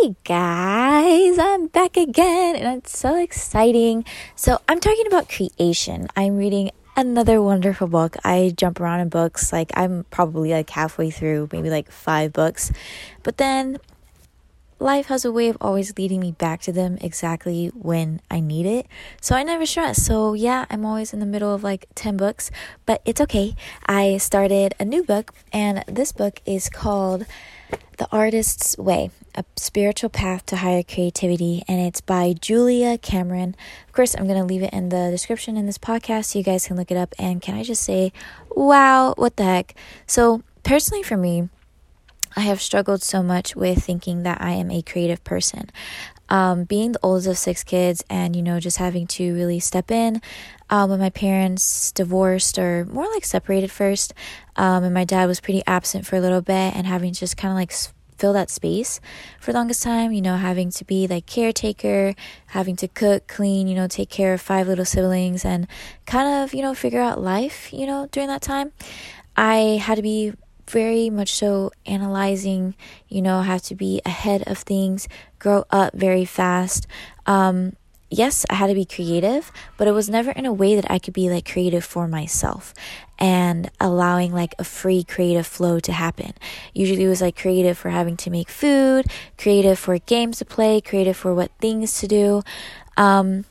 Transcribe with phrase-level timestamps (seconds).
[0.00, 4.04] Hey guys, I'm back again and it's so exciting.
[4.36, 6.08] So, I'm talking about creation.
[6.14, 8.16] I'm reading another wonderful book.
[8.22, 12.70] I jump around in books, like, I'm probably like halfway through, maybe like five books.
[13.22, 13.78] But then
[14.78, 18.66] life has a way of always leading me back to them exactly when I need
[18.66, 18.86] it.
[19.20, 20.00] So I never stress.
[20.00, 22.52] So yeah, I'm always in the middle of like 10 books,
[22.86, 23.56] but it's okay.
[23.86, 27.26] I started a new book, and this book is called
[27.98, 33.56] The Artist's Way A Spiritual Path to Higher Creativity, and it's by Julia Cameron.
[33.88, 36.44] Of course, I'm going to leave it in the description in this podcast so you
[36.44, 37.12] guys can look it up.
[37.18, 38.12] And can I just say,
[38.50, 39.74] wow, what the heck?
[40.06, 41.48] So, personally, for me,
[42.36, 45.68] I have struggled so much with thinking that I am a creative person.
[46.30, 49.90] Um, being the oldest of six kids and, you know, just having to really step
[49.90, 50.20] in
[50.68, 54.12] um, when my parents divorced or more like separated first.
[54.56, 57.36] Um, and my dad was pretty absent for a little bit and having to just
[57.36, 57.72] kind of like
[58.18, 59.00] fill that space
[59.40, 62.14] for the longest time, you know, having to be like caretaker,
[62.48, 65.66] having to cook, clean, you know, take care of five little siblings and
[66.04, 68.72] kind of, you know, figure out life, you know, during that time.
[69.36, 70.32] I had to be
[70.68, 72.74] very much so analyzing,
[73.08, 76.86] you know, have to be ahead of things, grow up very fast.
[77.26, 77.74] Um,
[78.10, 80.98] yes, I had to be creative, but it was never in a way that I
[80.98, 82.74] could be like creative for myself
[83.18, 86.32] and allowing like a free creative flow to happen.
[86.74, 90.80] Usually it was like creative for having to make food, creative for games to play,
[90.80, 92.42] creative for what things to do.
[92.96, 93.44] Um,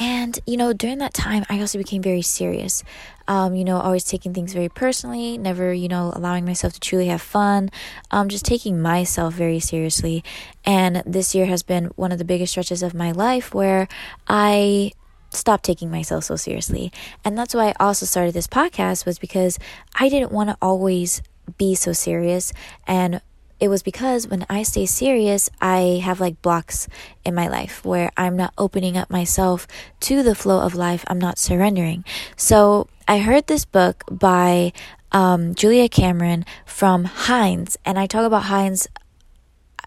[0.00, 2.84] and, you know, during that time, I also became very serious.
[3.26, 7.08] Um, you know, always taking things very personally, never, you know, allowing myself to truly
[7.08, 7.70] have fun,
[8.10, 10.22] um, just taking myself very seriously.
[10.64, 13.88] And this year has been one of the biggest stretches of my life where
[14.28, 14.92] I
[15.30, 16.92] stopped taking myself so seriously.
[17.24, 19.58] And that's why I also started this podcast was because
[19.98, 21.22] I didn't want to always
[21.58, 22.52] be so serious
[22.86, 23.20] and
[23.60, 26.88] it was because when I stay serious, I have like blocks
[27.24, 29.66] in my life where I'm not opening up myself
[30.00, 31.04] to the flow of life.
[31.08, 32.04] I'm not surrendering.
[32.36, 34.72] So I heard this book by
[35.10, 38.86] um, Julia Cameron from Hindz, and I talk about Hindz.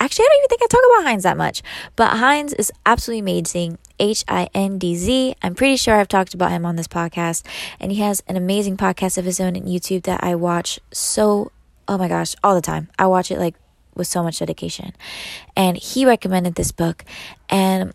[0.00, 1.62] Actually, I don't even think I talk about Hindz that much,
[1.96, 3.78] but Hindz is absolutely amazing.
[4.00, 5.36] H I N D Z.
[5.40, 7.46] I'm pretty sure I've talked about him on this podcast,
[7.78, 11.52] and he has an amazing podcast of his own on YouTube that I watch so
[11.88, 12.88] oh my gosh, all the time.
[12.98, 13.54] I watch it like
[13.94, 14.92] with so much dedication.
[15.56, 17.04] And he recommended this book
[17.48, 17.92] and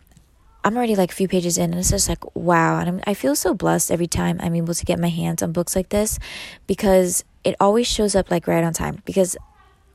[0.63, 3.13] I'm already like a few pages in and it's just like wow and I'm, I
[3.13, 6.19] feel so blessed every time I'm able to get my hands on books like this
[6.67, 9.37] because it always shows up like right on time because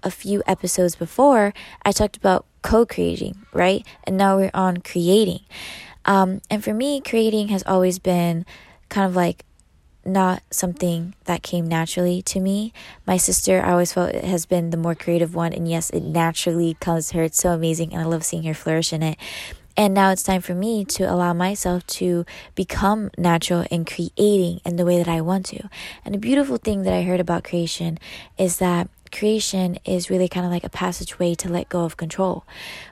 [0.02, 1.52] a few episodes before
[1.84, 5.40] I talked about co-creating right and now we're on creating
[6.06, 8.46] um, and for me creating has always been
[8.88, 9.44] kind of like
[10.06, 12.72] not something that came naturally to me.
[13.06, 16.02] My sister, I always felt it has been the more creative one, and yes, it
[16.02, 17.22] naturally comes her.
[17.22, 19.18] It's so amazing, and I love seeing her flourish in it.
[19.76, 24.76] And now it's time for me to allow myself to become natural in creating in
[24.76, 25.68] the way that I want to.
[26.04, 27.98] And a beautiful thing that I heard about creation
[28.38, 32.44] is that creation is really kind of like a passageway to let go of control.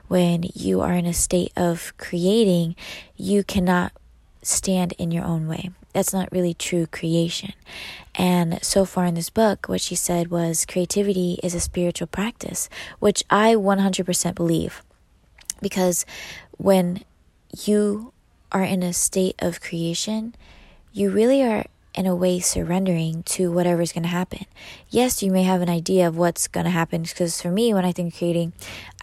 [0.09, 2.75] When you are in a state of creating,
[3.15, 3.93] you cannot
[4.41, 7.53] stand in your own way that's not really true creation.
[8.15, 12.69] And so far in this book, what she said was creativity is a spiritual practice,
[12.99, 14.83] which I 100% believe.
[15.61, 16.05] Because
[16.57, 17.03] when
[17.65, 18.13] you
[18.51, 20.35] are in a state of creation,
[20.91, 24.45] you really are in a way surrendering to whatever's going to happen.
[24.89, 27.85] Yes, you may have an idea of what's going to happen because for me, when
[27.85, 28.53] I think creating,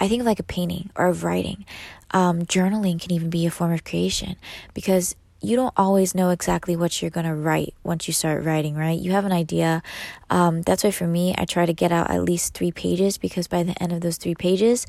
[0.01, 1.65] I think of like a painting or of writing.
[2.13, 4.37] Um, journaling can even be a form of creation
[4.75, 8.75] because you don't always know exactly what you're going to write once you start writing,
[8.75, 8.99] right?
[8.99, 9.83] You have an idea.
[10.29, 13.47] Um, that's why for me, I try to get out at least three pages because
[13.47, 14.87] by the end of those three pages,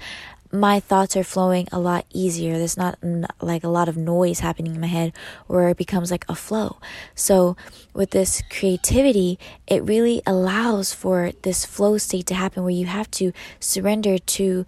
[0.51, 2.57] my thoughts are flowing a lot easier.
[2.57, 3.00] There's not
[3.41, 5.13] like a lot of noise happening in my head
[5.47, 6.78] where it becomes like a flow.
[7.16, 7.56] So,
[7.94, 13.09] with this creativity, it really allows for this flow state to happen where you have
[13.11, 14.66] to surrender to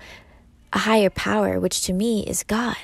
[0.72, 2.78] a higher power, which to me is God.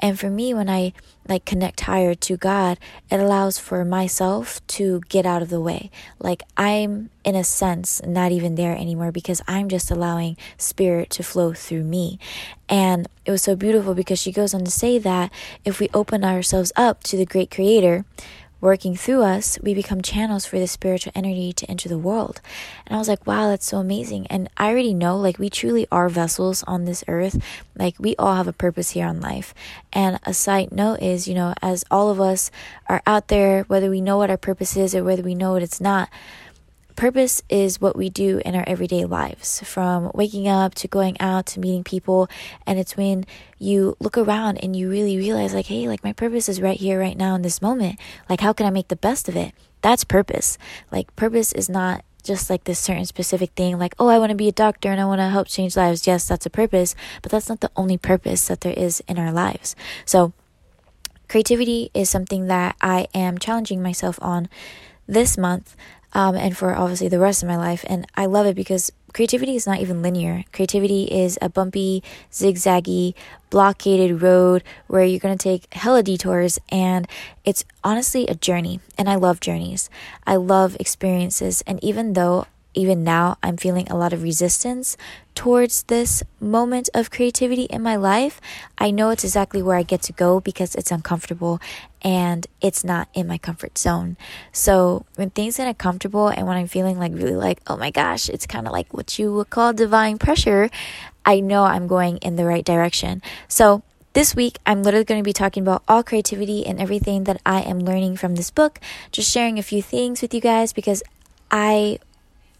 [0.00, 0.94] And for me, when I
[1.28, 2.78] like connect higher to God,
[3.10, 5.90] it allows for myself to get out of the way.
[6.18, 11.22] Like I'm, in a sense, not even there anymore because I'm just allowing spirit to
[11.22, 12.18] flow through me.
[12.68, 15.32] And it was so beautiful because she goes on to say that
[15.64, 18.04] if we open ourselves up to the great creator,
[18.60, 22.40] working through us, we become channels for the spiritual energy to enter the world.
[22.86, 24.26] And I was like, wow, that's so amazing.
[24.28, 27.42] And I already know, like, we truly are vessels on this earth.
[27.76, 29.54] Like, we all have a purpose here on life.
[29.92, 32.50] And a side note is, you know, as all of us
[32.88, 35.62] are out there, whether we know what our purpose is or whether we know what
[35.62, 36.08] it's not,
[36.96, 41.46] purpose is what we do in our everyday lives, from waking up to going out
[41.46, 42.28] to meeting people.
[42.66, 43.24] And it's when
[43.58, 46.98] you look around and you really realize, like, hey, like my purpose is right here,
[46.98, 48.00] right now, in this moment.
[48.28, 49.54] Like, how can I make the best of it?
[49.82, 50.58] That's purpose.
[50.90, 54.36] Like, purpose is not just like this certain specific thing, like, oh, I want to
[54.36, 56.06] be a doctor and I want to help change lives.
[56.06, 59.32] Yes, that's a purpose, but that's not the only purpose that there is in our
[59.32, 59.76] lives.
[60.04, 60.32] So,
[61.28, 64.48] creativity is something that I am challenging myself on
[65.06, 65.76] this month
[66.16, 67.84] um, and for obviously the rest of my life.
[67.86, 70.44] And I love it because creativity is not even linear.
[70.50, 72.02] Creativity is a bumpy,
[72.32, 73.12] zigzaggy,
[73.50, 76.58] blockaded road where you're going to take hella detours.
[76.70, 77.06] And
[77.44, 78.80] it's honestly a journey.
[78.96, 79.90] And I love journeys,
[80.26, 81.62] I love experiences.
[81.66, 82.46] And even though
[82.76, 84.96] even now I'm feeling a lot of resistance
[85.34, 88.40] towards this moment of creativity in my life,
[88.78, 91.60] I know it's exactly where I get to go because it's uncomfortable
[92.02, 94.16] and it's not in my comfort zone.
[94.52, 98.28] So when things get uncomfortable and when I'm feeling like really like, oh my gosh,
[98.28, 100.70] it's kind of like what you would call divine pressure,
[101.24, 103.22] I know I'm going in the right direction.
[103.48, 103.82] So
[104.14, 107.60] this week, I'm literally going to be talking about all creativity and everything that I
[107.60, 108.80] am learning from this book,
[109.12, 111.02] just sharing a few things with you guys because
[111.50, 111.98] I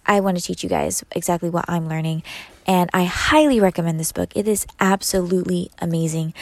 [0.06, 2.23] I want to teach you guys exactly what I'm learning.
[2.67, 4.31] And I highly recommend this book.
[4.35, 6.35] It is absolutely amazing.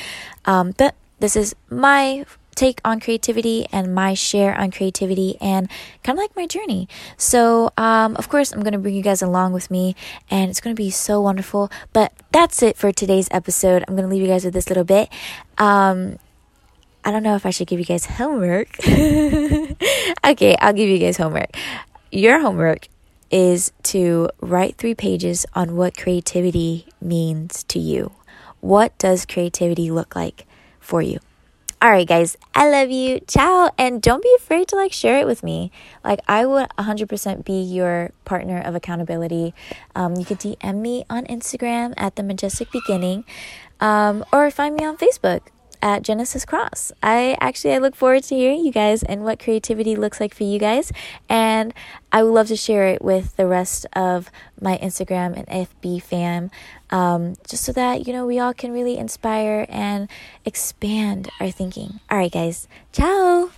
[0.45, 2.25] Um, but this is my
[2.55, 5.69] take on creativity and my share on creativity and
[6.03, 6.89] kind of like my journey.
[7.17, 9.97] So, um, of course, I'm going to bring you guys along with me
[10.31, 11.71] and it's going to be so wonderful.
[11.93, 13.85] But that's it for today's episode.
[13.87, 15.09] I'm going to leave you guys with this little bit.
[15.59, 16.19] Um,
[17.05, 18.79] I don't know if I should give you guys homework.
[18.87, 21.51] okay, I'll give you guys homework.
[22.11, 22.89] Your homework
[23.35, 28.13] is to write three pages on what creativity means to you.
[28.61, 30.47] What does creativity look like
[30.79, 31.19] for you?
[31.83, 33.19] All right, guys, I love you.
[33.27, 33.73] Ciao.
[33.77, 35.73] And don't be afraid to like share it with me.
[36.05, 39.53] Like, I would 100% be your partner of accountability.
[39.97, 43.25] Um, you can DM me on Instagram at the majestic beginning
[43.81, 45.41] um, or find me on Facebook
[45.85, 46.93] at Genesis Cross.
[47.03, 50.43] I actually I look forward to hearing you guys and what creativity looks like for
[50.43, 50.91] you guys
[51.29, 51.75] and
[52.11, 56.51] I would love to share it with the rest of my Instagram and FB fam
[56.89, 60.09] um, just so that you know we all can really inspire and
[60.47, 62.01] expand our thinking.
[62.11, 62.67] All right guys.
[62.91, 63.51] Ciao.